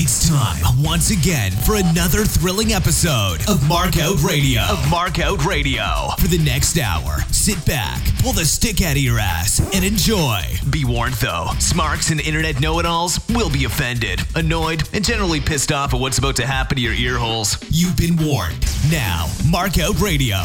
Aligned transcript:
It's 0.00 0.28
time 0.28 0.62
once 0.80 1.10
again 1.10 1.50
for 1.50 1.74
another 1.74 2.24
thrilling 2.24 2.72
episode 2.72 3.40
of 3.48 3.58
Markout 3.62 4.22
Radio. 4.22 4.60
Of 4.62 4.78
Markout 4.84 5.44
Radio. 5.44 6.10
For 6.20 6.28
the 6.28 6.38
next 6.38 6.78
hour, 6.78 7.16
sit 7.32 7.66
back, 7.66 8.00
pull 8.20 8.32
the 8.32 8.44
stick 8.44 8.80
out 8.80 8.92
of 8.92 9.02
your 9.02 9.18
ass, 9.18 9.58
and 9.74 9.84
enjoy. 9.84 10.40
Be 10.70 10.84
warned 10.84 11.14
though, 11.14 11.50
smarks 11.58 12.12
and 12.12 12.20
internet 12.20 12.60
know 12.60 12.78
it 12.78 12.86
alls 12.86 13.18
will 13.30 13.50
be 13.50 13.64
offended, 13.64 14.20
annoyed, 14.36 14.88
and 14.92 15.04
generally 15.04 15.40
pissed 15.40 15.72
off 15.72 15.92
at 15.92 15.98
what's 15.98 16.18
about 16.18 16.36
to 16.36 16.46
happen 16.46 16.76
to 16.76 16.80
your 16.80 16.94
ear 16.94 17.18
holes. 17.18 17.58
You've 17.68 17.96
been 17.96 18.16
warned. 18.24 18.60
Now, 18.92 19.26
Markout 19.50 20.00
Radio. 20.00 20.38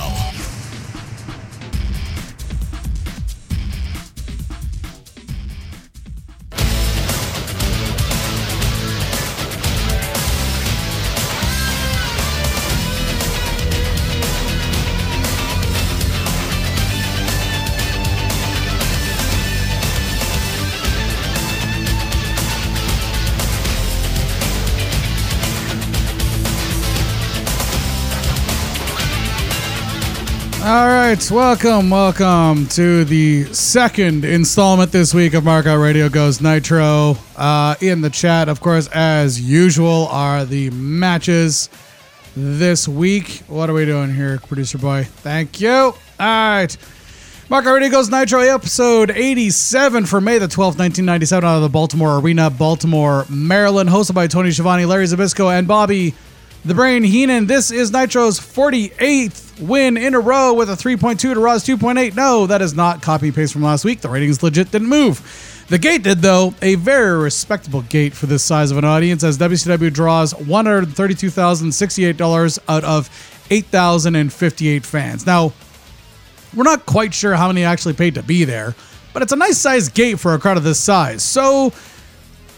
All 30.66 30.88
right, 30.88 31.30
welcome, 31.30 31.90
welcome 31.90 32.68
to 32.68 33.04
the 33.04 33.54
second 33.54 34.24
installment 34.24 34.94
this 34.94 35.14
week 35.14 35.34
of 35.34 35.44
Markout 35.44 35.84
Radio 35.84 36.08
Goes 36.08 36.40
Nitro. 36.40 37.18
Uh, 37.36 37.76
in 37.82 38.00
the 38.00 38.10
chat, 38.10 38.48
of 38.48 38.62
course, 38.62 38.88
as 38.94 39.42
usual, 39.42 40.08
are 40.08 40.46
the 40.46 40.70
matches 40.70 41.68
this 42.38 42.88
week. 42.88 43.44
What 43.50 43.70
are 43.70 43.74
we 43.74 43.84
doing 43.84 44.16
here, 44.16 44.40
producer 44.40 44.78
boy? 44.78 45.04
Thank 45.04 45.60
you. 45.60 45.70
All 45.70 45.96
right. 46.18 46.78
Markout 47.50 47.74
Radio 47.74 47.90
Goes 47.90 48.10
Nitro, 48.10 48.40
episode 48.40 49.12
87 49.12 50.06
for 50.06 50.22
May 50.22 50.38
the 50.38 50.48
12th, 50.48 50.80
1997, 50.80 51.46
out 51.46 51.58
of 51.58 51.62
the 51.64 51.68
Baltimore 51.68 52.20
Arena, 52.20 52.50
Baltimore, 52.50 53.26
Maryland, 53.30 53.90
hosted 53.90 54.16
by 54.16 54.28
Tony 54.28 54.52
Schiavone, 54.52 54.86
Larry 54.86 55.08
Zbyszko, 55.08 55.60
and 55.60 55.68
Bobby 55.68 56.14
the 56.64 56.74
Brain 56.74 57.04
Heenan. 57.04 57.48
This 57.48 57.70
is 57.70 57.92
Nitro's 57.92 58.40
48th 58.40 59.43
win 59.60 59.98
in 59.98 60.16
a 60.16 60.20
row 60.20 60.54
with 60.54 60.70
a 60.70 60.74
3.2 60.74 61.20
to 61.20 61.40
Raw's 61.40 61.64
2.8. 61.64 62.16
No, 62.16 62.46
that 62.48 62.62
is 62.62 62.74
not 62.74 63.02
copy 63.02 63.32
paste 63.32 63.54
from 63.54 63.64
last 63.64 63.86
week. 63.86 64.02
The 64.02 64.10
ratings 64.10 64.44
legit 64.44 64.72
didn't 64.72 64.90
move. 64.90 65.66
The 65.70 65.78
gate 65.78 66.04
did, 66.04 66.20
though, 66.20 66.54
a 66.62 66.76
very 66.76 67.18
respectable 67.18 67.84
gate 67.84 68.14
for 68.14 68.26
this 68.26 68.44
size 68.44 68.72
of 68.72 68.78
an 68.78 68.84
audience, 68.86 69.24
as 69.24 69.38
WCW 69.38 69.94
draws 69.94 70.34
$132,068 70.34 72.60
out 72.68 72.84
of 72.84 73.10
8,058 73.50 74.86
fans. 74.86 75.26
Now, 75.26 75.54
we're 76.56 76.64
not 76.64 76.86
quite 76.86 77.14
sure 77.14 77.36
how 77.36 77.48
many 77.48 77.64
actually 77.64 77.94
paid 77.94 78.16
to 78.16 78.24
be 78.24 78.44
there, 78.44 78.76
but 79.14 79.22
it's 79.22 79.32
a 79.32 79.38
nice 79.38 79.58
sized 79.58 79.94
gate 79.94 80.20
for 80.20 80.34
a 80.34 80.40
crowd 80.40 80.58
of 80.58 80.64
this 80.64 80.80
size. 80.80 81.24
So, 81.24 81.72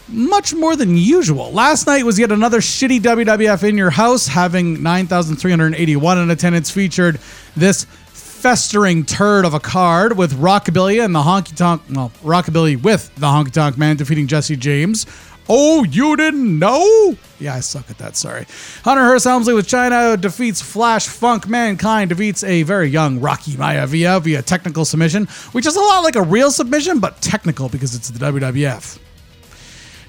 much 0.08 0.54
more 0.54 0.76
than 0.76 0.96
usual. 0.96 1.52
Last 1.52 1.86
night 1.86 2.04
was 2.04 2.18
yet 2.18 2.32
another 2.32 2.60
shitty 2.60 3.00
WWF 3.00 3.68
in 3.68 3.76
your 3.76 3.90
house, 3.90 4.26
having 4.26 4.82
9,381 4.82 6.18
in 6.18 6.30
attendance, 6.30 6.70
featured 6.70 7.18
this 7.56 7.86
festering 8.12 9.04
turd 9.04 9.44
of 9.44 9.54
a 9.54 9.60
card 9.60 10.16
with 10.16 10.34
Rockabilly 10.34 11.04
and 11.04 11.14
the 11.14 11.20
Honky 11.20 11.56
Tonk, 11.56 11.82
well, 11.90 12.12
Rockabilly 12.22 12.80
with 12.80 13.12
the 13.16 13.26
Honky 13.26 13.50
Tonk 13.50 13.76
Man 13.76 13.96
defeating 13.96 14.26
Jesse 14.26 14.56
James. 14.56 15.06
Oh, 15.48 15.84
you 15.84 16.16
didn't 16.16 16.58
know? 16.58 17.16
Yeah, 17.38 17.54
I 17.54 17.60
suck 17.60 17.88
at 17.90 17.98
that. 17.98 18.16
Sorry. 18.16 18.46
Hunter 18.82 19.04
Hearst 19.04 19.24
Helmsley 19.24 19.54
with 19.54 19.68
Chyna 19.68 20.20
defeats 20.20 20.60
Flash 20.60 21.06
Funk. 21.06 21.48
Mankind 21.48 22.08
defeats 22.08 22.42
a 22.42 22.64
very 22.64 22.88
young 22.88 23.20
Rocky 23.20 23.52
Maivia 23.52 24.20
via 24.20 24.42
technical 24.42 24.84
submission, 24.84 25.26
which 25.52 25.66
is 25.66 25.76
a 25.76 25.80
lot 25.80 26.00
like 26.00 26.16
a 26.16 26.22
real 26.22 26.50
submission, 26.50 26.98
but 26.98 27.20
technical 27.22 27.68
because 27.68 27.94
it's 27.94 28.10
the 28.10 28.18
WWF. 28.18 28.98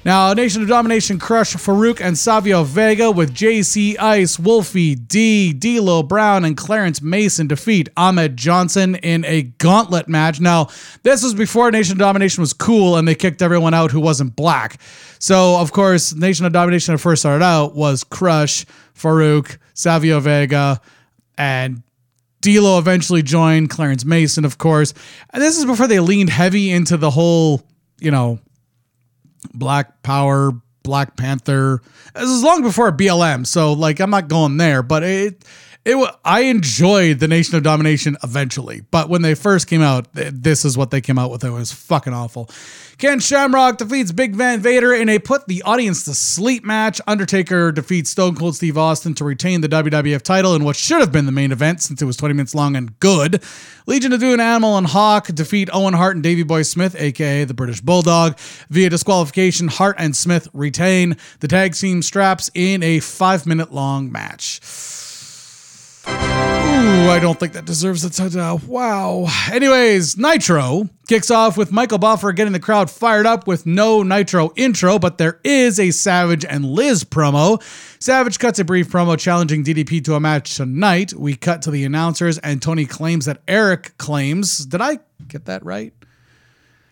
Now, 0.08 0.32
Nation 0.32 0.62
of 0.62 0.70
Domination 0.70 1.20
crush 1.20 1.54
Farouk 1.56 2.00
and 2.00 2.18
Savio 2.18 2.64
Vega 2.64 3.12
with 3.12 3.36
JC 3.36 4.00
Ice, 4.00 4.40
Wolfie 4.40 4.96
D, 4.96 5.52
D'Lo 5.52 6.02
Brown, 6.02 6.46
and 6.46 6.56
Clarence 6.56 7.02
Mason 7.02 7.48
defeat 7.48 7.90
Ahmed 7.98 8.38
Johnson 8.38 8.96
in 8.96 9.26
a 9.26 9.42
gauntlet 9.42 10.08
match. 10.08 10.40
Now, 10.40 10.70
this 11.04 11.24
was 11.24 11.34
before 11.34 11.70
Nation 11.72 11.92
of 11.92 11.98
Domination 11.98 12.40
was 12.40 12.54
cool 12.54 12.96
and 12.96 13.06
they 13.06 13.16
kicked 13.16 13.42
everyone 13.42 13.74
out 13.74 13.92
who 13.92 14.00
wasn't 14.00 14.34
black. 14.38 14.80
So, 15.20 15.60
of 15.60 15.74
course, 15.74 16.16
Nation 16.16 16.46
of 16.46 16.54
Domination 16.54 16.94
that 16.94 17.00
first 17.00 17.22
started 17.22 17.44
out 17.44 17.76
was 17.76 18.06
Crush, 18.06 18.66
Farouk, 18.96 19.58
Savio 19.74 20.22
Vega, 20.22 20.80
and 21.38 21.84
D'Lo 22.40 22.80
eventually 22.80 23.24
joined 23.24 23.72
Clarence 23.72 24.06
Mason, 24.06 24.46
of 24.46 24.58
course. 24.58 24.94
And 25.32 25.44
this 25.44 25.58
is 25.58 25.66
before 25.66 25.88
they 25.88 26.00
leaned 26.00 26.30
heavy 26.30 26.72
into 26.72 26.96
the 26.96 27.10
whole, 27.10 27.62
you 28.00 28.12
know, 28.12 28.40
Black 29.54 30.04
Power, 30.04 30.52
Black 30.84 31.18
Panther. 31.18 31.82
This 32.16 32.30
is 32.30 32.44
long 32.44 32.62
before 32.62 32.92
BLM, 32.92 33.46
so 33.46 33.74
like 33.74 34.00
I'm 34.00 34.10
not 34.10 34.28
going 34.28 34.58
there, 34.58 34.84
but 34.84 35.04
it 35.04 35.44
it 35.88 36.16
I 36.26 36.42
enjoyed 36.42 37.20
the 37.20 37.30
Nation 37.30 37.56
of 37.56 37.64
Domination 37.64 38.18
eventually, 38.22 38.82
but 38.92 39.08
when 39.08 39.22
they 39.22 39.36
first 39.36 39.68
came 39.68 39.82
out, 39.82 40.08
this 40.14 40.66
is 40.66 40.78
what 40.78 40.92
they 40.92 41.00
came 41.00 41.18
out 41.18 41.32
with. 41.32 41.46
It 41.46 41.52
was 41.52 41.72
fucking 41.72 42.12
awful. 42.14 42.50
Ken 42.98 43.22
Shamrock 43.22 43.78
defeats 43.78 44.12
Big 44.12 44.36
Van 44.36 44.60
Vader 44.60 44.94
in 44.94 45.08
a 45.08 45.18
put 45.18 45.48
the 45.48 45.62
audience 45.64 46.04
to 46.04 46.14
sleep 46.14 46.66
match. 46.66 47.00
Undertaker 47.08 47.72
defeats 47.72 48.10
Stone 48.10 48.36
Cold 48.36 48.56
Steve 48.56 48.78
Austin 48.78 49.14
to 49.14 49.24
retain 49.24 49.62
the 49.62 49.70
WWF 49.70 50.24
title 50.24 50.56
in 50.56 50.66
what 50.66 50.76
should 50.76 51.00
have 51.00 51.12
been 51.12 51.26
the 51.26 51.32
main 51.32 51.54
event 51.54 51.82
since 51.82 52.02
it 52.02 52.06
was 52.06 52.18
20 52.18 52.34
minutes 52.34 52.54
long 52.54 52.76
and 52.76 53.00
good. 53.00 53.42
Legion 53.86 54.12
of 54.12 54.20
Doom 54.20 54.42
Animal 54.42 54.78
and 54.78 54.88
Hawk 54.88 55.28
defeat 55.28 55.70
Owen 55.72 55.94
Hart 55.94 56.16
and 56.16 56.24
Davey 56.24 56.44
Boy 56.44 56.64
Smith, 56.64 56.96
aka 57.00 57.46
the 57.46 57.54
British 57.54 57.80
Bulldog, 57.80 58.38
via 58.70 58.90
disqualification. 58.90 59.70
Hart 59.70 59.96
and 60.00 60.14
Smith 60.14 60.50
retain 60.52 61.16
the 61.40 61.48
tag 61.48 61.76
team 61.76 62.02
straps 62.02 62.52
in 62.54 62.84
a 62.84 63.00
five 63.00 63.46
minute 63.46 63.72
long 63.72 64.12
match. 64.12 64.60
Ooh, 66.10 67.10
I 67.10 67.20
don't 67.22 67.40
think 67.40 67.54
that 67.54 67.66
deserves 67.66 68.04
a 68.04 68.10
touchdown. 68.10 68.62
Wow. 68.68 69.28
Anyways, 69.52 70.18
Nitro 70.18 70.90
kicks 71.08 71.30
off 71.32 71.58
with 71.58 71.72
Michael 71.72 71.98
Buffer 71.98 72.32
getting 72.32 72.54
the 72.54 72.60
crowd 72.60 72.90
fired 72.90 73.26
up 73.26 73.48
with 73.48 73.66
no 73.66 74.04
Nitro 74.04 74.52
intro, 74.56 75.00
but 75.00 75.18
there 75.18 75.40
is 75.44 75.80
a 75.80 75.92
Savage 75.92 76.46
and 76.46 76.66
Liz 76.66 77.04
promo. 77.04 77.62
Savage 78.02 78.40
cuts 78.40 78.60
a 78.60 78.64
brief 78.64 78.90
promo 78.90 79.18
challenging 79.18 79.64
DDP 79.64 80.04
to 80.06 80.16
a 80.16 80.20
match 80.20 80.56
tonight. 80.56 81.14
We 81.14 81.36
cut 81.36 81.62
to 81.64 81.72
the 81.72 81.84
announcers, 81.84 82.38
and 82.40 82.62
Tony 82.62 82.86
claims 82.86 83.26
that 83.26 83.42
Eric 83.48 83.98
claims. 83.98 84.60
Did 84.66 84.82
I 84.82 85.00
get 85.28 85.46
that 85.46 85.66
right? 85.66 85.94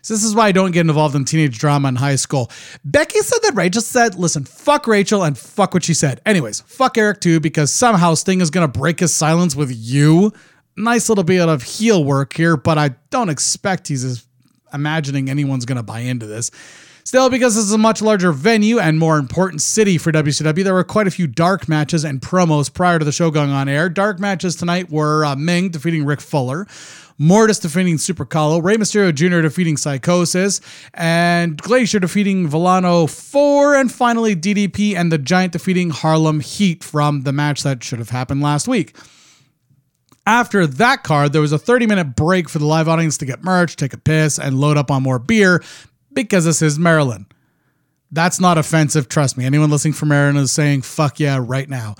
So 0.05 0.13
this 0.13 0.23
is 0.23 0.35
why 0.35 0.49
I 0.49 0.51
don't 0.51 0.69
get 0.69 0.81
involved 0.81 1.15
in 1.15 1.25
teenage 1.25 1.57
drama 1.57 1.87
in 1.87 1.95
high 1.95 2.17
school. 2.17 2.51
Becky 2.83 3.17
said 3.21 3.39
that 3.41 3.55
Rachel 3.55 3.81
said, 3.81 4.13
listen, 4.13 4.43
fuck 4.43 4.85
Rachel 4.85 5.23
and 5.23 5.35
fuck 5.35 5.73
what 5.73 5.83
she 5.83 5.95
said. 5.95 6.21
Anyways, 6.27 6.61
fuck 6.61 6.95
Eric 6.99 7.21
too, 7.21 7.39
because 7.39 7.73
somehow 7.73 8.13
Sting 8.13 8.39
is 8.39 8.51
going 8.51 8.71
to 8.71 8.79
break 8.79 8.99
his 8.99 9.15
silence 9.15 9.55
with 9.55 9.75
you. 9.75 10.31
Nice 10.77 11.09
little 11.09 11.23
bit 11.23 11.49
of 11.49 11.63
heel 11.63 12.03
work 12.03 12.33
here, 12.33 12.55
but 12.55 12.77
I 12.77 12.89
don't 13.09 13.29
expect 13.29 13.87
he's 13.87 14.27
imagining 14.71 15.27
anyone's 15.27 15.65
going 15.65 15.77
to 15.77 15.83
buy 15.83 16.01
into 16.01 16.27
this. 16.27 16.51
Still, 17.05 17.29
because 17.29 17.53
this 17.53 17.65
is 17.65 17.71
a 17.71 17.77
much 17.77 18.01
larger 18.01 18.31
venue 18.31 18.79
and 18.79 18.97
more 18.97 19.19
important 19.19 19.61
city 19.61 19.99
for 19.99 20.11
WCW, 20.11 20.63
there 20.63 20.73
were 20.73 20.83
quite 20.83 21.05
a 21.05 21.11
few 21.11 21.27
dark 21.27 21.69
matches 21.69 22.03
and 22.03 22.19
promos 22.19 22.73
prior 22.73 22.97
to 22.97 23.05
the 23.05 23.11
show 23.11 23.29
going 23.29 23.51
on 23.51 23.69
air. 23.69 23.89
Dark 23.89 24.19
matches 24.19 24.55
tonight 24.55 24.89
were 24.89 25.23
uh, 25.23 25.35
Ming 25.35 25.69
defeating 25.69 26.03
Rick 26.03 26.19
Fuller. 26.19 26.65
Mortis 27.19 27.59
defeating 27.59 27.99
Super 27.99 28.25
Calo, 28.25 28.61
Rey 28.61 28.75
Mysterio 28.75 29.13
Jr. 29.13 29.41
defeating 29.41 29.77
Psychosis, 29.77 30.59
and 30.95 31.61
Glacier 31.61 31.99
defeating 31.99 32.47
Villano 32.47 33.05
4, 33.05 33.75
and 33.75 33.91
finally 33.91 34.35
DDP 34.35 34.95
and 34.95 35.11
the 35.11 35.19
Giant 35.19 35.53
defeating 35.53 35.91
Harlem 35.91 36.39
Heat 36.39 36.83
from 36.83 37.21
the 37.21 37.31
match 37.31 37.61
that 37.61 37.83
should 37.83 37.99
have 37.99 38.09
happened 38.09 38.41
last 38.41 38.67
week. 38.67 38.97
After 40.25 40.65
that 40.65 41.03
card, 41.03 41.33
there 41.33 41.41
was 41.41 41.51
a 41.51 41.59
30 41.59 41.85
minute 41.85 42.15
break 42.15 42.49
for 42.49 42.57
the 42.57 42.65
live 42.65 42.89
audience 42.89 43.15
to 43.19 43.27
get 43.27 43.43
merch, 43.43 43.75
take 43.75 43.93
a 43.93 43.97
piss, 43.97 44.39
and 44.39 44.59
load 44.59 44.75
up 44.75 44.89
on 44.89 45.03
more 45.03 45.19
beer 45.19 45.61
because 46.15 46.45
this 46.45 46.61
is 46.63 46.79
Maryland. 46.79 47.27
That's 48.11 48.39
not 48.39 48.57
offensive, 48.57 49.09
trust 49.09 49.37
me. 49.37 49.45
Anyone 49.45 49.69
listening 49.69 49.93
from 49.93 50.09
Maryland 50.09 50.37
is 50.37 50.51
saying, 50.51 50.83
fuck 50.83 51.19
yeah, 51.19 51.37
right 51.41 51.69
now. 51.69 51.95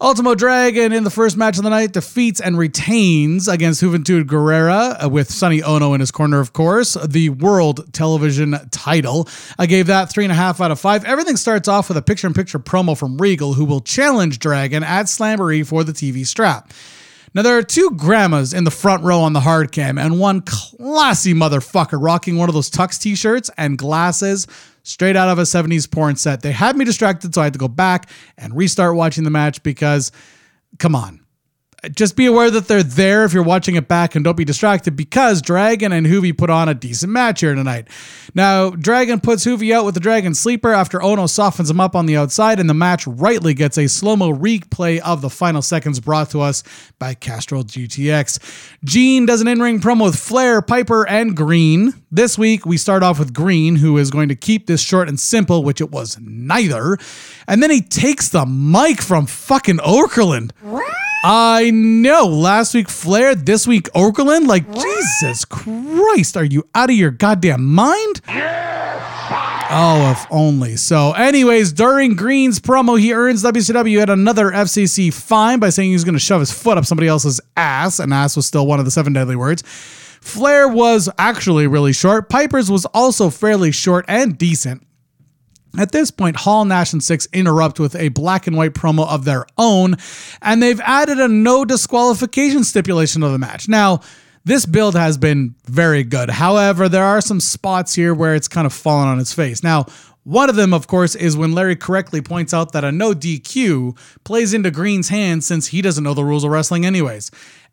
Ultimo 0.00 0.34
Dragon 0.34 0.92
in 0.92 1.04
the 1.04 1.10
first 1.10 1.38
match 1.38 1.56
of 1.56 1.64
the 1.64 1.70
night 1.70 1.92
defeats 1.92 2.38
and 2.38 2.58
retains 2.58 3.48
against 3.48 3.82
Juventud 3.82 4.24
Guerrera 4.24 5.04
uh, 5.04 5.08
with 5.08 5.30
Sonny 5.30 5.62
Ono 5.62 5.94
in 5.94 6.00
his 6.00 6.10
corner, 6.10 6.38
of 6.38 6.52
course, 6.52 6.98
the 7.06 7.30
world 7.30 7.92
television 7.94 8.56
title. 8.70 9.26
I 9.58 9.64
gave 9.64 9.86
that 9.86 10.10
three 10.10 10.24
and 10.24 10.32
a 10.32 10.36
half 10.36 10.60
out 10.60 10.70
of 10.70 10.78
five. 10.78 11.04
Everything 11.06 11.36
starts 11.36 11.66
off 11.66 11.88
with 11.88 11.96
a 11.96 12.02
picture 12.02 12.26
in 12.26 12.34
picture 12.34 12.58
promo 12.58 12.96
from 12.96 13.16
Regal, 13.16 13.54
who 13.54 13.64
will 13.64 13.80
challenge 13.80 14.38
Dragon 14.38 14.82
at 14.82 15.06
Slamboree 15.06 15.66
for 15.66 15.82
the 15.82 15.92
TV 15.92 16.26
strap. 16.26 16.72
Now, 17.36 17.42
there 17.42 17.58
are 17.58 17.62
two 17.62 17.90
grandmas 17.90 18.54
in 18.54 18.64
the 18.64 18.70
front 18.70 19.04
row 19.04 19.20
on 19.20 19.34
the 19.34 19.40
hard 19.40 19.70
cam, 19.70 19.98
and 19.98 20.18
one 20.18 20.40
classy 20.40 21.34
motherfucker 21.34 22.02
rocking 22.02 22.38
one 22.38 22.48
of 22.48 22.54
those 22.54 22.70
tux 22.70 22.98
t 22.98 23.14
shirts 23.14 23.50
and 23.58 23.76
glasses 23.76 24.46
straight 24.84 25.16
out 25.16 25.28
of 25.28 25.38
a 25.38 25.42
70s 25.42 25.90
porn 25.90 26.16
set. 26.16 26.40
They 26.40 26.52
had 26.52 26.78
me 26.78 26.86
distracted, 26.86 27.34
so 27.34 27.42
I 27.42 27.44
had 27.44 27.52
to 27.52 27.58
go 27.58 27.68
back 27.68 28.08
and 28.38 28.56
restart 28.56 28.96
watching 28.96 29.24
the 29.24 29.30
match 29.30 29.62
because, 29.62 30.12
come 30.78 30.94
on 30.94 31.25
just 31.94 32.16
be 32.16 32.26
aware 32.26 32.50
that 32.50 32.68
they're 32.68 32.82
there 32.82 33.24
if 33.24 33.32
you're 33.32 33.42
watching 33.42 33.74
it 33.76 33.88
back 33.88 34.14
and 34.14 34.24
don't 34.24 34.36
be 34.36 34.44
distracted 34.44 34.96
because 34.96 35.42
Dragon 35.42 35.92
and 35.92 36.06
Juvi 36.06 36.36
put 36.36 36.50
on 36.50 36.68
a 36.68 36.74
decent 36.74 37.12
match 37.12 37.40
here 37.40 37.54
tonight. 37.54 37.88
Now, 38.34 38.70
Dragon 38.70 39.20
puts 39.20 39.44
Juvi 39.46 39.72
out 39.72 39.84
with 39.84 39.94
the 39.94 40.00
Dragon 40.00 40.34
Sleeper 40.34 40.72
after 40.72 41.02
Ono 41.02 41.26
softens 41.26 41.70
him 41.70 41.80
up 41.80 41.94
on 41.94 42.06
the 42.06 42.16
outside, 42.16 42.60
and 42.60 42.68
the 42.68 42.74
match 42.74 43.06
rightly 43.06 43.54
gets 43.54 43.78
a 43.78 43.88
slow 43.88 44.16
mo 44.16 44.32
replay 44.32 44.98
of 44.98 45.22
the 45.22 45.30
final 45.30 45.62
seconds 45.62 46.00
brought 46.00 46.30
to 46.30 46.40
us 46.40 46.62
by 46.98 47.14
Castrol 47.14 47.64
GTX. 47.64 48.74
Gene 48.84 49.26
does 49.26 49.40
an 49.40 49.48
in 49.48 49.60
ring 49.60 49.80
promo 49.80 50.04
with 50.04 50.16
Flair, 50.16 50.62
Piper, 50.62 51.08
and 51.08 51.36
Greene. 51.36 51.94
This 52.10 52.36
week, 52.38 52.66
we 52.66 52.76
start 52.76 53.02
off 53.02 53.18
with 53.18 53.32
Greene, 53.32 53.76
who 53.76 53.98
is 53.98 54.10
going 54.10 54.28
to 54.28 54.36
keep 54.36 54.66
this 54.66 54.80
short 54.80 55.08
and 55.08 55.18
simple, 55.18 55.62
which 55.62 55.80
it 55.80 55.90
was 55.90 56.18
neither. 56.20 56.98
And 57.48 57.62
then 57.62 57.70
he 57.70 57.80
takes 57.80 58.28
the 58.28 58.44
mic 58.46 59.00
from 59.00 59.26
fucking 59.26 59.78
Okerlund. 59.78 60.50
I 61.28 61.72
know. 61.72 62.28
Last 62.28 62.72
week 62.72 62.88
Flair, 62.88 63.34
this 63.34 63.66
week 63.66 63.90
Okerlund. 63.96 64.46
Like, 64.46 64.64
Jesus 64.72 65.44
Christ, 65.44 66.36
are 66.36 66.44
you 66.44 66.68
out 66.72 66.88
of 66.88 66.94
your 66.94 67.10
goddamn 67.10 67.64
mind? 67.64 68.20
Oh, 69.68 70.12
if 70.12 70.24
only. 70.30 70.76
So, 70.76 71.14
anyways, 71.14 71.72
during 71.72 72.14
Greene's 72.14 72.60
promo, 72.60 72.96
he 72.96 73.12
earns 73.12 73.42
WCW 73.42 73.90
yet 73.90 74.08
another 74.08 74.52
FCC 74.52 75.12
fine 75.12 75.58
by 75.58 75.70
saying 75.70 75.88
he 75.88 75.96
was 75.96 76.04
going 76.04 76.14
to 76.14 76.20
shove 76.20 76.38
his 76.38 76.52
foot 76.52 76.78
up 76.78 76.84
somebody 76.84 77.08
else's 77.08 77.40
ass, 77.56 77.98
and 77.98 78.14
ass 78.14 78.36
was 78.36 78.46
still 78.46 78.64
one 78.64 78.78
of 78.78 78.84
the 78.84 78.92
seven 78.92 79.12
deadly 79.12 79.34
words. 79.34 79.64
Flair 80.20 80.68
was 80.68 81.08
actually 81.18 81.66
really 81.66 81.92
short. 81.92 82.28
Piper's 82.28 82.70
was 82.70 82.84
also 82.86 83.30
fairly 83.30 83.72
short 83.72 84.04
and 84.06 84.38
decent. 84.38 84.85
At 85.78 85.92
this 85.92 86.10
point, 86.10 86.36
Hall, 86.36 86.64
Nash, 86.64 86.92
and 86.92 87.02
Six 87.02 87.28
interrupt 87.32 87.78
with 87.78 87.94
a 87.96 88.08
black 88.08 88.46
and 88.46 88.56
white 88.56 88.72
promo 88.72 89.06
of 89.08 89.24
their 89.24 89.46
own, 89.58 89.96
and 90.40 90.62
they've 90.62 90.80
added 90.80 91.18
a 91.18 91.28
no 91.28 91.64
disqualification 91.64 92.64
stipulation 92.64 93.22
to 93.22 93.28
the 93.28 93.38
match. 93.38 93.68
Now, 93.68 94.00
this 94.44 94.64
build 94.64 94.94
has 94.94 95.18
been 95.18 95.54
very 95.64 96.04
good. 96.04 96.30
However, 96.30 96.88
there 96.88 97.04
are 97.04 97.20
some 97.20 97.40
spots 97.40 97.94
here 97.94 98.14
where 98.14 98.34
it's 98.34 98.48
kind 98.48 98.64
of 98.64 98.72
fallen 98.72 99.08
on 99.08 99.18
its 99.18 99.32
face. 99.32 99.62
Now, 99.62 99.86
one 100.22 100.48
of 100.48 100.56
them, 100.56 100.72
of 100.72 100.86
course, 100.86 101.14
is 101.14 101.36
when 101.36 101.52
Larry 101.52 101.76
correctly 101.76 102.20
points 102.20 102.54
out 102.54 102.72
that 102.72 102.84
a 102.84 102.92
no 102.92 103.12
DQ 103.12 103.96
plays 104.24 104.54
into 104.54 104.70
Greene's 104.70 105.08
hands 105.08 105.46
since 105.46 105.68
he 105.68 105.82
doesn't 105.82 106.02
know 106.02 106.14
the 106.14 106.24
rules 106.24 106.44
of 106.44 106.50
wrestling, 106.50 106.86
anyways. 106.86 107.30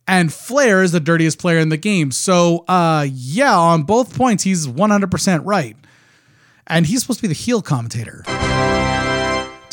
And 0.07 0.33
Flair 0.33 0.83
is 0.83 0.91
the 0.91 0.99
dirtiest 0.99 1.39
player 1.39 1.59
in 1.59 1.69
the 1.69 1.77
game. 1.77 2.11
So, 2.11 2.65
uh, 2.67 3.07
yeah, 3.09 3.57
on 3.57 3.83
both 3.83 4.15
points, 4.15 4.43
he's 4.43 4.67
100% 4.67 5.41
right 5.45 5.77
and 6.67 6.85
he's 6.85 7.01
supposed 7.01 7.19
to 7.19 7.23
be 7.23 7.27
the 7.27 7.33
heel 7.33 7.61
commentator. 7.61 8.23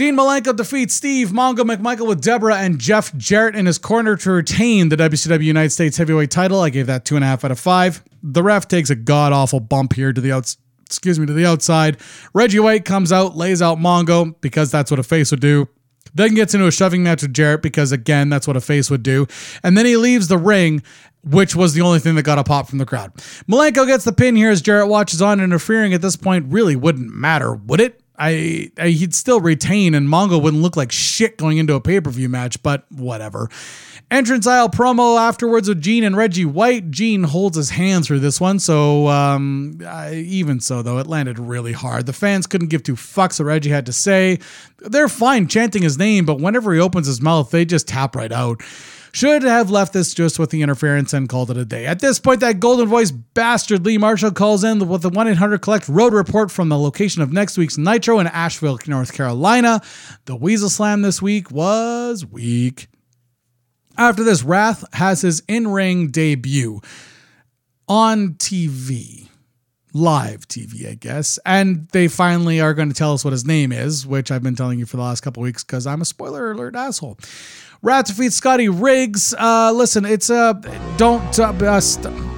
Dean 0.00 0.16
Malenko 0.16 0.56
defeats 0.56 0.94
Steve 0.94 1.28
Mongo 1.28 1.58
McMichael 1.58 2.08
with 2.08 2.22
Deborah 2.22 2.56
and 2.56 2.78
Jeff 2.78 3.14
Jarrett 3.18 3.54
in 3.54 3.66
his 3.66 3.76
corner 3.76 4.16
to 4.16 4.30
retain 4.30 4.88
the 4.88 4.96
WCW 4.96 5.44
United 5.44 5.70
States 5.70 5.98
Heavyweight 5.98 6.30
title. 6.30 6.60
I 6.60 6.70
gave 6.70 6.86
that 6.86 7.04
two 7.04 7.16
and 7.16 7.24
a 7.24 7.26
half 7.28 7.44
out 7.44 7.50
of 7.50 7.60
five. 7.60 8.02
The 8.22 8.42
ref 8.42 8.66
takes 8.66 8.88
a 8.88 8.94
god 8.94 9.34
awful 9.34 9.60
bump 9.60 9.92
here 9.92 10.14
to 10.14 10.20
the 10.20 10.32
outs. 10.32 10.56
Excuse 10.86 11.20
me, 11.20 11.26
to 11.26 11.34
the 11.34 11.44
outside. 11.44 11.98
Reggie 12.32 12.60
White 12.60 12.86
comes 12.86 13.12
out, 13.12 13.36
lays 13.36 13.60
out 13.60 13.76
Mongo 13.76 14.34
because 14.40 14.70
that's 14.70 14.90
what 14.90 14.98
a 14.98 15.02
face 15.02 15.30
would 15.30 15.40
do. 15.40 15.68
Then 16.14 16.34
gets 16.34 16.54
into 16.54 16.66
a 16.66 16.72
shoving 16.72 17.02
match 17.02 17.22
with 17.22 17.34
Jarrett 17.34 17.62
because, 17.62 17.92
again, 17.92 18.30
that's 18.30 18.46
what 18.46 18.56
a 18.56 18.60
face 18.60 18.90
would 18.90 19.02
do. 19.02 19.26
And 19.62 19.76
then 19.76 19.86
he 19.86 19.96
leaves 19.96 20.28
the 20.28 20.38
ring, 20.38 20.82
which 21.24 21.54
was 21.54 21.74
the 21.74 21.82
only 21.82 21.98
thing 21.98 22.14
that 22.14 22.22
got 22.22 22.38
a 22.38 22.44
pop 22.44 22.68
from 22.68 22.78
the 22.78 22.86
crowd. 22.86 23.14
Malenko 23.48 23.86
gets 23.86 24.04
the 24.04 24.12
pin 24.12 24.36
here 24.36 24.50
as 24.50 24.62
Jarrett 24.62 24.88
watches 24.88 25.20
on. 25.20 25.40
Interfering 25.40 25.94
at 25.94 26.02
this 26.02 26.16
point 26.16 26.46
really 26.48 26.76
wouldn't 26.76 27.12
matter, 27.12 27.54
would 27.54 27.80
it? 27.80 28.00
I, 28.18 28.70
I, 28.76 28.88
he'd 28.88 29.14
still 29.14 29.40
retain, 29.40 29.94
and 29.94 30.06
Mongo 30.06 30.40
wouldn't 30.40 30.62
look 30.62 30.76
like 30.76 30.92
shit 30.92 31.38
going 31.38 31.56
into 31.56 31.72
a 31.72 31.80
pay 31.80 32.00
per 32.02 32.10
view 32.10 32.28
match, 32.28 32.62
but 32.62 32.84
whatever. 32.92 33.48
Entrance 34.10 34.46
aisle 34.46 34.68
promo 34.68 35.18
afterwards 35.18 35.68
with 35.68 35.80
Gene 35.80 36.04
and 36.04 36.16
Reggie 36.16 36.44
White. 36.44 36.90
Gene 36.90 37.22
holds 37.22 37.56
his 37.56 37.70
hand 37.70 38.04
through 38.04 38.18
this 38.18 38.40
one, 38.40 38.58
so 38.58 39.06
um, 39.08 39.78
even 40.12 40.60
so, 40.60 40.82
though, 40.82 40.98
it 40.98 41.06
landed 41.06 41.38
really 41.38 41.72
hard. 41.72 42.06
The 42.06 42.12
fans 42.12 42.46
couldn't 42.46 42.68
give 42.68 42.82
two 42.82 42.96
fucks 42.96 43.38
what 43.38 43.46
Reggie 43.46 43.70
had 43.70 43.86
to 43.86 43.92
say. 43.92 44.38
They're 44.80 45.08
fine 45.08 45.46
chanting 45.48 45.82
his 45.82 45.96
name, 45.96 46.26
but 46.26 46.40
whenever 46.40 46.74
he 46.74 46.80
opens 46.80 47.06
his 47.06 47.22
mouth, 47.22 47.50
they 47.50 47.64
just 47.64 47.88
tap 47.88 48.16
right 48.16 48.32
out. 48.32 48.62
Should 49.12 49.42
have 49.42 49.70
left 49.70 49.92
this 49.92 50.14
just 50.14 50.38
with 50.38 50.50
the 50.50 50.62
interference 50.62 51.12
and 51.12 51.28
called 51.28 51.50
it 51.50 51.56
a 51.56 51.64
day. 51.64 51.86
At 51.86 52.00
this 52.00 52.20
point, 52.20 52.40
that 52.40 52.60
golden 52.60 52.88
voice 52.88 53.10
bastard 53.10 53.84
Lee 53.84 53.98
Marshall 53.98 54.30
calls 54.30 54.62
in 54.62 54.86
with 54.88 55.02
the 55.02 55.08
1 55.08 55.28
800 55.28 55.62
Collect 55.62 55.88
Road 55.88 56.12
report 56.12 56.50
from 56.50 56.68
the 56.68 56.78
location 56.78 57.22
of 57.22 57.32
next 57.32 57.58
week's 57.58 57.76
Nitro 57.76 58.18
in 58.20 58.26
Asheville, 58.28 58.78
North 58.86 59.12
Carolina. 59.12 59.80
The 60.26 60.36
Weasel 60.36 60.68
Slam 60.68 61.02
this 61.02 61.20
week 61.20 61.50
was 61.50 62.24
weak. 62.24 62.88
After 63.96 64.22
this, 64.22 64.44
Wrath 64.44 64.84
has 64.92 65.22
his 65.22 65.42
in 65.48 65.68
ring 65.68 66.08
debut 66.08 66.80
on 67.88 68.34
TV 68.34 69.29
live 69.92 70.48
TV, 70.48 70.88
I 70.88 70.94
guess. 70.94 71.38
And 71.44 71.88
they 71.88 72.08
finally 72.08 72.60
are 72.60 72.74
going 72.74 72.88
to 72.88 72.94
tell 72.94 73.12
us 73.12 73.24
what 73.24 73.32
his 73.32 73.44
name 73.44 73.72
is, 73.72 74.06
which 74.06 74.30
I've 74.30 74.42
been 74.42 74.56
telling 74.56 74.78
you 74.78 74.86
for 74.86 74.96
the 74.96 75.02
last 75.02 75.20
couple 75.20 75.42
weeks 75.42 75.64
because 75.64 75.86
I'm 75.86 76.00
a 76.00 76.04
spoiler 76.04 76.52
alert 76.52 76.74
asshole. 76.74 77.18
Wrath 77.82 78.06
defeats 78.06 78.36
Scotty 78.36 78.68
Riggs. 78.68 79.34
Uh, 79.38 79.72
listen, 79.72 80.04
it's 80.04 80.30
a 80.30 80.36
uh, 80.36 80.52
don't 80.96 81.38
uh, 81.38 81.52
uh, 81.52 81.80
st- 81.80 82.14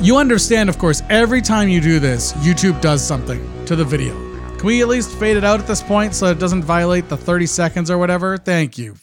You 0.00 0.18
understand, 0.18 0.68
of 0.68 0.76
course, 0.76 1.02
every 1.08 1.40
time 1.40 1.70
you 1.70 1.80
do 1.80 1.98
this, 1.98 2.34
YouTube 2.34 2.78
does 2.82 3.02
something 3.02 3.40
to 3.64 3.74
the 3.74 3.84
video. 3.84 4.12
Can 4.58 4.66
we 4.66 4.82
at 4.82 4.88
least 4.88 5.16
fade 5.18 5.36
it 5.36 5.44
out 5.44 5.60
at 5.60 5.66
this 5.66 5.82
point 5.82 6.14
so 6.14 6.26
it 6.26 6.38
doesn't 6.38 6.62
violate 6.62 7.08
the 7.08 7.16
30 7.16 7.46
seconds 7.46 7.90
or 7.90 7.96
whatever? 7.96 8.36
Thank 8.36 8.76
you. 8.76 8.96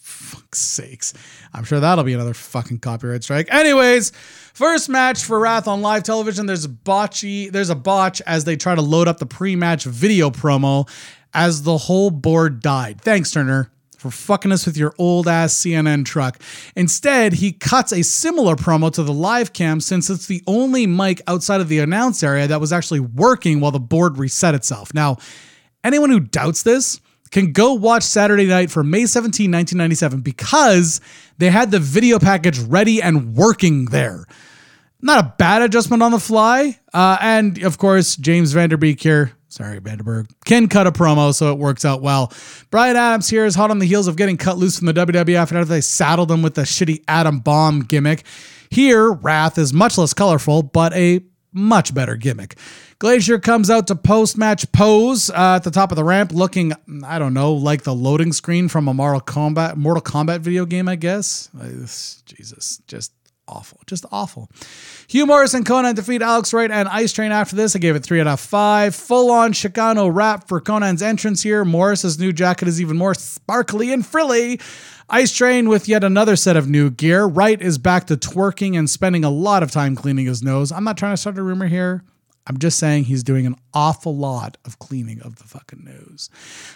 Fuck's 0.52 0.60
sakes. 0.60 1.14
I'm 1.54 1.64
sure 1.64 1.80
that'll 1.80 2.04
be 2.04 2.14
another 2.14 2.34
fucking 2.34 2.80
copyright 2.80 3.24
strike. 3.24 3.48
Anyways, 3.54 4.12
first 4.54 4.90
match 4.90 5.24
for 5.24 5.40
Wrath 5.40 5.66
on 5.66 5.82
live 5.82 6.04
television. 6.04 6.46
There's 6.46 6.66
a 6.66 6.70
botchy, 6.70 7.50
there's 7.50 7.70
a 7.70 7.76
botch 7.76 8.22
as 8.28 8.44
they 8.44 8.58
try 8.58 8.76
to 8.76 8.82
load 8.82 9.08
up 9.08 9.18
the 9.18 9.26
pre-match 9.26 9.86
video 9.86 10.30
promo 10.30 10.90
as 11.34 11.64
the 11.64 11.78
whole 11.78 12.10
board 12.10 12.62
died. 12.62 13.00
Thanks, 13.00 13.32
Turner 13.32 13.72
for 13.96 14.12
fucking 14.12 14.52
us 14.52 14.66
with 14.66 14.76
your 14.76 14.96
old 14.98 15.28
ass 15.28 15.54
CNN 15.54 16.04
truck. 16.04 16.42
Instead, 16.76 17.34
he 17.34 17.52
cuts 17.52 17.94
a 17.94 18.02
similar 18.02 18.56
promo 18.56 18.92
to 18.92 19.04
the 19.04 19.14
live 19.14 19.54
cam 19.54 19.80
since 19.80 20.10
it's 20.10 20.26
the 20.26 20.44
only 20.48 20.88
mic 20.88 21.22
outside 21.28 21.62
of 21.62 21.70
the 21.70 21.78
announce 21.78 22.24
area 22.24 22.48
that 22.48 22.60
was 22.60 22.74
actually 22.74 23.00
working 23.00 23.60
while 23.60 23.70
the 23.70 23.80
board 23.80 24.18
reset 24.18 24.56
itself. 24.56 24.92
Now, 24.92 25.18
anyone 25.84 26.10
who 26.10 26.20
doubts 26.20 26.64
this, 26.64 27.00
can 27.32 27.54
go 27.54 27.74
watch 27.74 28.04
Saturday 28.04 28.46
Night 28.46 28.70
for 28.70 28.84
May 28.84 29.06
17, 29.06 29.52
1997, 29.52 30.22
because 30.22 31.02
they 31.38 31.50
had 31.50 31.72
the 31.72 31.80
video 31.80 32.20
package 32.20 32.60
ready 32.60 33.02
and 33.02 33.36
working 33.36 33.86
there. 33.86 34.26
Not 35.02 35.26
a 35.26 35.34
bad 35.38 35.64
adjustment 35.64 36.04
on 36.04 36.12
the 36.12 36.20
fly. 36.20 36.80
Uh, 36.94 37.18
and 37.22 37.64
of 37.64 37.78
course, 37.78 38.16
James 38.16 38.54
Vanderbeek 38.54 39.02
here, 39.02 39.32
sorry, 39.48 39.80
Vanderberg, 39.80 40.30
can 40.46 40.68
cut 40.68 40.86
a 40.86 40.92
promo, 40.92 41.34
so 41.34 41.52
it 41.52 41.58
works 41.58 41.86
out 41.86 42.02
well. 42.02 42.32
Brian 42.70 42.96
Adams 42.96 43.28
here 43.28 43.46
is 43.46 43.56
hot 43.56 43.72
on 43.72 43.80
the 43.80 43.88
heels 43.88 44.08
of 44.08 44.16
getting 44.16 44.38
cut 44.38 44.58
loose 44.58 44.78
from 44.78 44.86
the 44.86 44.94
WWF 44.94 45.50
and 45.50 45.58
after 45.58 45.66
they 45.66 45.82
saddled 45.82 46.30
him 46.30 46.44
with 46.44 46.54
the 46.54 46.62
shitty 46.62 47.04
Adam 47.08 47.40
Bomb 47.40 47.82
gimmick. 47.82 48.24
Here, 48.70 49.12
Wrath 49.12 49.58
is 49.58 49.74
much 49.74 49.98
less 49.98 50.14
colorful, 50.14 50.64
but 50.64 50.94
a 50.94 51.22
much 51.54 51.94
better 51.94 52.16
gimmick. 52.16 52.56
Glacier 53.00 53.40
comes 53.40 53.70
out 53.70 53.88
to 53.88 53.96
post 53.96 54.38
match 54.38 54.72
pose 54.72 55.30
uh, 55.30 55.56
at 55.56 55.64
the 55.64 55.72
top 55.72 55.92
of 55.92 55.96
the 55.96 56.04
ramp, 56.04 56.32
looking, 56.32 56.74
I 57.06 57.20
don't 57.20 57.34
know, 57.34 57.54
like 57.54 57.84
the 57.84 57.96
loading 57.96 58.32
screen 58.32 58.68
from 58.68 58.88
a 58.88 58.94
Mortal 58.94 59.22
Kombat, 59.22 59.76
Mortal 59.76 60.04
Kombat 60.04 60.42
video 60.42 60.66
game, 60.66 60.88
I 60.88 60.96
guess. 60.96 61.50
Jesus, 62.26 62.82
just 62.88 63.12
awful. 63.52 63.80
Just 63.86 64.06
awful. 64.12 64.50
Hugh 65.08 65.26
Morris 65.26 65.54
and 65.54 65.66
Konnan 65.66 65.96
defeat 65.96 66.22
Alex 66.22 66.54
Wright 66.54 66.72
and 66.72 66.88
Ice 66.88 67.12
Train 67.12 67.32
after 67.32 67.56
this. 67.56 67.76
I 67.76 67.80
gave 67.80 67.96
it 67.96 68.04
3 68.04 68.22
out 68.22 68.28
of 68.28 68.40
5. 68.40 68.96
Full 68.96 69.30
on 69.30 69.54
Chicano 69.54 70.10
rap 70.14 70.48
for 70.48 70.62
Konnan's 70.62 71.02
entrance 71.02 71.44
here. 71.44 71.66
Morris's 71.66 72.18
new 72.18 72.32
jacket 72.32 72.68
is 72.68 72.80
even 72.82 72.98
more 72.98 73.14
sparkly 73.14 73.92
and 73.92 74.06
frilly. 74.06 74.60
Ice 75.10 75.36
Train 75.36 75.68
with 75.68 75.90
yet 75.90 76.04
another 76.04 76.38
set 76.38 76.56
of 76.56 76.70
new 76.70 76.90
gear. 76.90 77.26
Wright 77.26 77.62
is 77.62 77.78
back 77.78 78.08
to 78.08 78.16
twerking 78.16 78.78
and 78.78 78.90
spending 78.90 79.26
a 79.26 79.30
lot 79.30 79.62
of 79.62 79.70
time 79.70 79.96
cleaning 79.96 80.26
his 80.26 80.42
nose. 80.42 80.72
I'm 80.72 80.86
not 80.86 80.98
trying 80.98 81.14
to 81.14 81.18
start 81.18 81.38
a 81.38 81.44
rumor 81.44 81.68
here. 81.68 82.04
I'm 82.48 82.58
just 82.58 82.80
saying 82.80 83.04
he's 83.04 83.22
doing 83.24 83.46
an 83.46 83.56
awful 83.74 84.16
lot 84.16 84.58
of 84.66 84.80
cleaning 84.80 85.22
of 85.22 85.36
the 85.36 85.44
fucking 85.44 85.84
nose. 85.84 86.30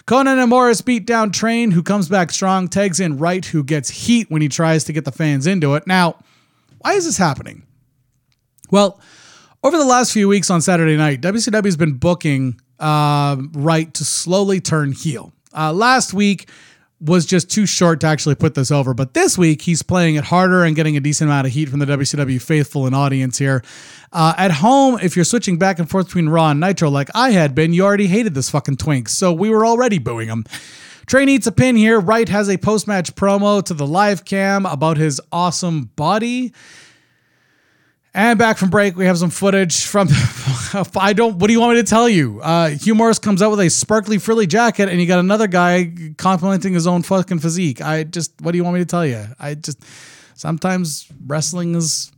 Conan 0.05 0.38
and 0.38 0.50
Morris 0.50 0.82
beat 0.82 1.08
down 1.08 1.32
Train, 1.32 1.72
who 1.72 1.82
comes 1.82 2.08
back 2.08 2.32
strong, 2.32 2.67
tags 2.67 3.00
in 3.00 3.17
Wright, 3.17 3.44
who 3.44 3.63
gets 3.63 3.89
heat 3.89 4.29
when 4.29 4.44
he 4.44 4.48
tries 4.48 4.84
to 4.84 4.94
get 4.94 5.05
the 5.05 5.12
fans 5.12 5.48
into 5.48 5.74
it. 5.74 5.88
Now, 5.88 6.17
why 6.86 6.94
is 6.94 7.06
this 7.06 7.18
happening? 7.18 7.63
Well, 8.70 9.01
over 9.63 9.75
the 9.75 9.86
last 9.86 10.12
few 10.12 10.27
weeks 10.27 10.51
on 10.51 10.62
Saturday 10.62 10.96
night, 10.96 11.20
WCW 11.20 11.65
has 11.65 11.75
been 11.75 11.94
booking 11.94 12.62
uh, 12.80 13.38
Wright 13.54 13.92
to 13.96 14.06
slowly 14.06 14.62
turn 14.62 14.92
heel. 14.92 15.34
Uh, 15.51 15.74
last 15.74 16.13
week, 16.13 16.48
was 17.01 17.25
just 17.25 17.51
too 17.51 17.65
short 17.65 18.00
to 18.00 18.08
actually 18.08 18.36
put 18.36 18.54
this 18.54 18.72
over. 18.72 18.94
But 18.94 19.13
this 19.13 19.38
week, 19.38 19.63
he's 19.63 19.82
playing 19.82 20.15
it 20.15 20.24
harder 20.24 20.63
and 20.63 20.75
getting 20.75 20.96
a 20.96 21.00
decent 21.00 21.30
amount 21.30 21.46
of 21.46 21.54
heat 21.54 21.68
from 21.70 21.80
the 21.80 21.86
WCW 21.86 22.42
faithful 22.42 22.86
and 22.86 22.96
audience 22.96 23.38
here. 23.38 23.63
Uh, 24.13 24.34
at 24.38 24.51
home, 24.51 24.98
if 25.01 25.15
you're 25.15 25.25
switching 25.25 25.58
back 25.58 25.77
and 25.77 25.89
forth 25.89 26.06
between 26.06 26.30
Raw 26.30 26.51
and 26.51 26.60
Nitro 26.60 26.89
like 26.89 27.10
I 27.13 27.32
had 27.32 27.54
been, 27.54 27.74
you 27.74 27.84
already 27.84 28.08
hated 28.08 28.34
this 28.34 28.50
fucking 28.50 28.77
twink. 28.77 29.10
So 29.10 29.34
we 29.34 29.50
were 29.50 29.65
already 29.65 29.98
booing 29.98 30.30
him. 30.30 30.46
Trey 31.08 31.26
needs 31.26 31.46
a 31.46 31.52
pin 31.52 31.76
here. 31.76 32.00
Wright 32.00 32.28
has 32.30 32.50
a 32.50 32.58
post 32.58 32.88
match 32.88 33.14
promo 33.16 33.64
to 33.64 33.74
the 33.74 33.86
live 33.86 34.26
cam 34.26 34.66
about 34.66 34.98
his 34.98 35.22
awesome 35.32 35.86
body. 35.96 36.54
And 38.14 38.40
back 38.40 38.58
from 38.58 38.70
break, 38.70 38.96
we 38.96 39.06
have 39.06 39.18
some 39.18 39.30
footage 39.30 39.86
from. 39.86 40.08
I 40.96 41.12
don't. 41.14 41.38
What 41.38 41.48
do 41.48 41.54
you 41.54 41.60
want 41.60 41.76
me 41.76 41.82
to 41.82 41.88
tell 41.88 42.08
you? 42.08 42.40
Uh, 42.42 42.70
Hugh 42.70 42.96
Morris 42.96 43.20
comes 43.20 43.42
out 43.42 43.52
with 43.52 43.60
a 43.60 43.70
sparkly 43.70 44.20
frilly 44.20 44.48
jacket, 44.48 44.88
and 44.88 45.02
you 45.02 45.06
got 45.06 45.20
another 45.20 45.48
guy 45.48 45.92
complimenting 46.18 46.74
his 46.74 46.88
own 46.88 47.02
fucking 47.04 47.40
physique. 47.40 47.82
I 47.82 48.06
just. 48.06 48.32
What 48.40 48.54
do 48.54 48.58
you 48.58 48.64
want 48.64 48.76
me 48.76 48.80
to 48.80 48.86
tell 48.86 49.06
you? 49.06 49.26
I 49.38 49.56
just. 49.56 49.84
Sometimes 50.34 51.08
wrestling 51.26 51.76
is 51.76 52.12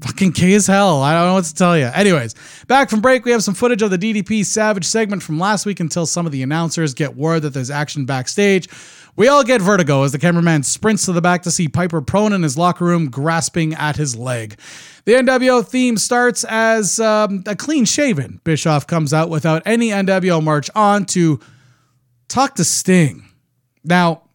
fucking 0.00 0.32
key 0.32 0.54
as 0.54 0.66
hell. 0.66 1.02
I 1.02 1.14
don't 1.14 1.26
know 1.26 1.34
what 1.34 1.44
to 1.44 1.54
tell 1.54 1.76
you. 1.76 1.86
Anyways, 1.86 2.34
back 2.66 2.90
from 2.90 3.00
break, 3.00 3.24
we 3.24 3.30
have 3.30 3.42
some 3.42 3.54
footage 3.54 3.82
of 3.82 3.90
the 3.90 3.98
DDP 3.98 4.44
Savage 4.44 4.84
segment 4.84 5.22
from 5.22 5.38
last 5.38 5.66
week 5.66 5.80
until 5.80 6.06
some 6.06 6.26
of 6.26 6.32
the 6.32 6.42
announcers 6.42 6.94
get 6.94 7.16
word 7.16 7.40
that 7.42 7.54
there's 7.54 7.70
action 7.70 8.04
backstage. 8.04 8.68
We 9.16 9.28
all 9.28 9.42
get 9.44 9.62
vertigo 9.62 10.02
as 10.02 10.12
the 10.12 10.18
cameraman 10.18 10.62
sprints 10.62 11.06
to 11.06 11.12
the 11.12 11.22
back 11.22 11.42
to 11.44 11.50
see 11.50 11.68
Piper 11.68 12.02
prone 12.02 12.34
in 12.34 12.42
his 12.42 12.58
locker 12.58 12.84
room, 12.84 13.08
grasping 13.08 13.72
at 13.74 13.96
his 13.96 14.14
leg. 14.14 14.58
The 15.06 15.12
NWO 15.12 15.66
theme 15.66 15.96
starts 15.96 16.44
as 16.44 17.00
um, 17.00 17.42
a 17.46 17.56
clean 17.56 17.86
shaven. 17.86 18.40
Bischoff 18.44 18.86
comes 18.86 19.14
out 19.14 19.30
without 19.30 19.62
any 19.64 19.88
NWO 19.88 20.42
merch 20.42 20.68
on 20.74 21.06
to 21.06 21.40
talk 22.28 22.56
to 22.56 22.64
Sting. 22.64 23.24
Now, 23.84 24.25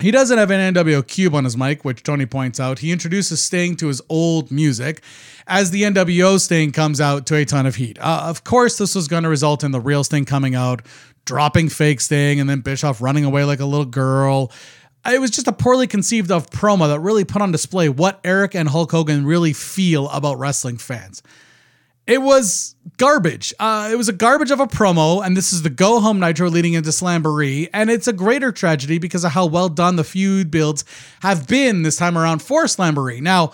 he 0.00 0.10
doesn't 0.10 0.38
have 0.38 0.50
an 0.50 0.74
NWO 0.74 1.06
cube 1.06 1.34
on 1.34 1.44
his 1.44 1.56
mic, 1.56 1.84
which 1.84 2.02
Tony 2.02 2.26
points 2.26 2.58
out. 2.58 2.80
He 2.80 2.90
introduces 2.90 3.42
Sting 3.42 3.76
to 3.76 3.86
his 3.86 4.02
old 4.08 4.50
music 4.50 5.02
as 5.46 5.70
the 5.70 5.82
NWO 5.82 6.40
Sting 6.40 6.72
comes 6.72 7.00
out 7.00 7.26
to 7.26 7.36
a 7.36 7.44
ton 7.44 7.64
of 7.66 7.76
heat. 7.76 7.98
Uh, 8.00 8.24
of 8.26 8.42
course, 8.42 8.76
this 8.76 8.94
was 8.94 9.06
going 9.06 9.22
to 9.22 9.28
result 9.28 9.62
in 9.62 9.70
the 9.70 9.80
real 9.80 10.02
Sting 10.02 10.24
coming 10.24 10.54
out, 10.54 10.82
dropping 11.24 11.68
fake 11.68 12.00
Sting, 12.00 12.40
and 12.40 12.50
then 12.50 12.60
Bischoff 12.60 13.00
running 13.00 13.24
away 13.24 13.44
like 13.44 13.60
a 13.60 13.66
little 13.66 13.86
girl. 13.86 14.50
It 15.06 15.20
was 15.20 15.30
just 15.30 15.46
a 15.46 15.52
poorly 15.52 15.86
conceived 15.86 16.30
of 16.32 16.50
promo 16.50 16.88
that 16.88 16.98
really 16.98 17.24
put 17.24 17.42
on 17.42 17.52
display 17.52 17.88
what 17.88 18.18
Eric 18.24 18.54
and 18.56 18.68
Hulk 18.68 18.90
Hogan 18.90 19.26
really 19.26 19.52
feel 19.52 20.08
about 20.08 20.38
wrestling 20.38 20.78
fans. 20.78 21.22
It 22.06 22.20
was 22.20 22.76
garbage. 22.98 23.54
Uh, 23.58 23.88
it 23.90 23.96
was 23.96 24.08
a 24.08 24.12
garbage 24.12 24.50
of 24.50 24.60
a 24.60 24.66
promo, 24.66 25.24
and 25.24 25.36
this 25.36 25.52
is 25.52 25.62
the 25.62 25.70
go 25.70 26.00
home 26.00 26.20
Nitro 26.20 26.50
leading 26.50 26.74
into 26.74 26.90
Slamboree, 26.90 27.68
and 27.72 27.90
it's 27.90 28.06
a 28.06 28.12
greater 28.12 28.52
tragedy 28.52 28.98
because 28.98 29.24
of 29.24 29.32
how 29.32 29.46
well 29.46 29.68
done 29.68 29.96
the 29.96 30.04
feud 30.04 30.50
builds 30.50 30.84
have 31.20 31.48
been 31.48 31.82
this 31.82 31.96
time 31.96 32.18
around 32.18 32.42
for 32.42 32.64
Slamboree. 32.64 33.20
Now, 33.20 33.52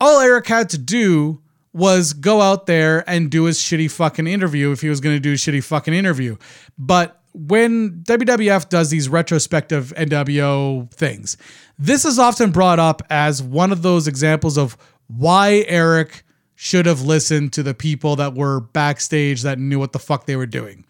all 0.00 0.20
Eric 0.20 0.48
had 0.48 0.68
to 0.70 0.78
do 0.78 1.40
was 1.72 2.12
go 2.12 2.40
out 2.40 2.66
there 2.66 3.08
and 3.08 3.30
do 3.30 3.44
his 3.44 3.58
shitty 3.58 3.90
fucking 3.90 4.26
interview 4.26 4.72
if 4.72 4.80
he 4.80 4.88
was 4.88 5.00
going 5.00 5.14
to 5.14 5.20
do 5.20 5.32
a 5.32 5.36
shitty 5.36 5.62
fucking 5.62 5.94
interview. 5.94 6.36
But 6.78 7.20
when 7.34 8.02
WWF 8.04 8.68
does 8.70 8.88
these 8.88 9.08
retrospective 9.08 9.92
NWO 9.96 10.90
things, 10.90 11.36
this 11.78 12.04
is 12.04 12.18
often 12.18 12.50
brought 12.50 12.78
up 12.78 13.02
as 13.10 13.42
one 13.42 13.72
of 13.72 13.82
those 13.82 14.08
examples 14.08 14.56
of 14.56 14.76
why 15.06 15.64
Eric 15.68 16.24
should 16.56 16.86
have 16.86 17.02
listened 17.02 17.52
to 17.52 17.62
the 17.62 17.74
people 17.74 18.16
that 18.16 18.34
were 18.34 18.60
backstage 18.60 19.42
that 19.42 19.58
knew 19.58 19.78
what 19.78 19.92
the 19.92 19.98
fuck 19.98 20.26
they 20.26 20.36
were 20.36 20.46
doing. 20.46 20.84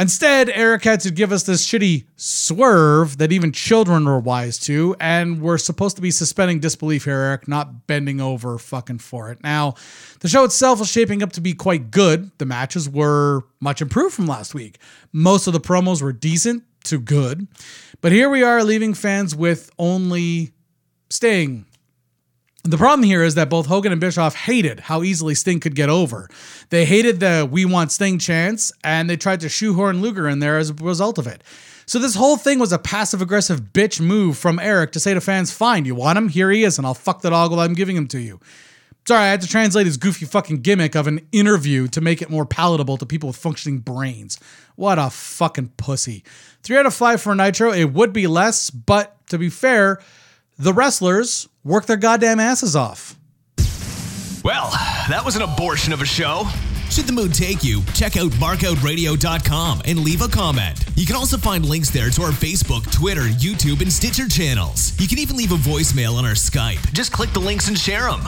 Instead, 0.00 0.48
Eric 0.50 0.84
had 0.84 1.00
to 1.00 1.10
give 1.10 1.32
us 1.32 1.42
this 1.42 1.66
shitty 1.66 2.06
swerve 2.14 3.18
that 3.18 3.32
even 3.32 3.50
children 3.50 4.04
were 4.04 4.20
wise 4.20 4.56
to, 4.56 4.94
and 5.00 5.42
we're 5.42 5.58
supposed 5.58 5.96
to 5.96 6.02
be 6.02 6.12
suspending 6.12 6.60
disbelief 6.60 7.04
here, 7.04 7.16
Eric, 7.16 7.48
not 7.48 7.88
bending 7.88 8.20
over 8.20 8.58
fucking 8.58 9.00
for 9.00 9.32
it. 9.32 9.42
Now, 9.42 9.74
the 10.20 10.28
show 10.28 10.44
itself 10.44 10.78
was 10.78 10.88
shaping 10.88 11.20
up 11.20 11.32
to 11.32 11.40
be 11.40 11.52
quite 11.52 11.90
good. 11.90 12.30
The 12.38 12.46
matches 12.46 12.88
were 12.88 13.42
much 13.58 13.82
improved 13.82 14.14
from 14.14 14.28
last 14.28 14.54
week. 14.54 14.78
Most 15.12 15.48
of 15.48 15.52
the 15.52 15.60
promos 15.60 16.00
were 16.00 16.12
decent 16.12 16.62
to 16.84 17.00
good. 17.00 17.48
But 18.00 18.12
here 18.12 18.30
we 18.30 18.44
are 18.44 18.62
leaving 18.62 18.94
fans 18.94 19.34
with 19.34 19.68
only 19.80 20.52
Sting 21.10 21.66
the 22.70 22.76
problem 22.76 23.04
here 23.04 23.22
is 23.22 23.34
that 23.34 23.48
both 23.48 23.66
Hogan 23.66 23.92
and 23.92 24.00
Bischoff 24.00 24.34
hated 24.34 24.80
how 24.80 25.02
easily 25.02 25.34
Sting 25.34 25.60
could 25.60 25.74
get 25.74 25.88
over. 25.88 26.28
They 26.70 26.84
hated 26.84 27.20
the 27.20 27.48
"We 27.50 27.64
Want 27.64 27.90
Sting" 27.92 28.18
chance, 28.18 28.72
and 28.84 29.08
they 29.08 29.16
tried 29.16 29.40
to 29.40 29.48
shoehorn 29.48 30.02
Luger 30.02 30.28
in 30.28 30.38
there 30.38 30.58
as 30.58 30.70
a 30.70 30.74
result 30.74 31.18
of 31.18 31.26
it. 31.26 31.42
So 31.86 31.98
this 31.98 32.14
whole 32.14 32.36
thing 32.36 32.58
was 32.58 32.72
a 32.72 32.78
passive 32.78 33.22
aggressive 33.22 33.72
bitch 33.72 34.00
move 34.00 34.36
from 34.36 34.58
Eric 34.58 34.92
to 34.92 35.00
say 35.00 35.14
to 35.14 35.20
fans, 35.20 35.50
"Fine, 35.50 35.86
you 35.86 35.94
want 35.94 36.18
him? 36.18 36.28
Here 36.28 36.50
he 36.50 36.64
is, 36.64 36.78
and 36.78 36.86
I'll 36.86 36.94
fuck 36.94 37.22
the 37.22 37.30
dog 37.30 37.50
while 37.50 37.60
I'm 37.60 37.74
giving 37.74 37.96
him 37.96 38.06
to 38.08 38.20
you." 38.20 38.40
Sorry, 39.06 39.22
I 39.22 39.30
had 39.30 39.40
to 39.40 39.46
translate 39.46 39.86
his 39.86 39.96
goofy 39.96 40.26
fucking 40.26 40.60
gimmick 40.60 40.94
of 40.94 41.06
an 41.06 41.20
interview 41.32 41.88
to 41.88 42.02
make 42.02 42.20
it 42.20 42.28
more 42.28 42.44
palatable 42.44 42.98
to 42.98 43.06
people 43.06 43.28
with 43.28 43.36
functioning 43.36 43.78
brains. 43.78 44.38
What 44.76 44.98
a 44.98 45.08
fucking 45.08 45.72
pussy. 45.78 46.24
Three 46.62 46.76
out 46.76 46.84
of 46.84 46.92
five 46.92 47.22
for 47.22 47.34
Nitro. 47.34 47.72
It 47.72 47.94
would 47.94 48.12
be 48.12 48.26
less, 48.26 48.68
but 48.68 49.16
to 49.28 49.38
be 49.38 49.48
fair, 49.48 49.98
the 50.58 50.74
wrestlers 50.74 51.48
work 51.68 51.86
their 51.86 51.96
goddamn 51.96 52.40
asses 52.40 52.74
off. 52.74 53.14
Well, 54.42 54.70
that 55.08 55.22
was 55.24 55.36
an 55.36 55.42
abortion 55.42 55.92
of 55.92 56.00
a 56.00 56.06
show. 56.06 56.44
Should 56.90 57.06
the 57.06 57.12
mood 57.12 57.34
take 57.34 57.62
you, 57.62 57.82
check 57.92 58.16
out 58.16 58.30
markoutradio.com 58.32 59.82
and 59.84 59.98
leave 60.00 60.22
a 60.22 60.28
comment. 60.28 60.82
You 60.96 61.04
can 61.04 61.16
also 61.16 61.36
find 61.36 61.66
links 61.66 61.90
there 61.90 62.08
to 62.08 62.22
our 62.22 62.30
Facebook, 62.30 62.90
Twitter, 62.90 63.22
YouTube, 63.22 63.82
and 63.82 63.92
Stitcher 63.92 64.26
channels. 64.26 64.98
You 64.98 65.06
can 65.06 65.18
even 65.18 65.36
leave 65.36 65.52
a 65.52 65.56
voicemail 65.56 66.14
on 66.14 66.24
our 66.24 66.32
Skype. 66.32 66.92
Just 66.94 67.12
click 67.12 67.30
the 67.34 67.40
links 67.40 67.68
and 67.68 67.78
share 67.78 68.10
them. 68.10 68.22